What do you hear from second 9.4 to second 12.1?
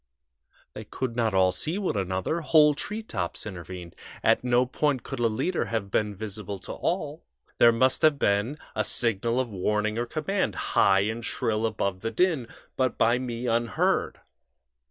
warning or command, high and shrill above the